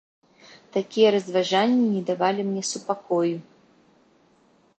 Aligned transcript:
Такія 0.77 1.07
разважанні 1.17 1.85
не 1.95 2.01
давалі 2.09 2.41
мне 2.49 2.63
супакою. 2.71 3.37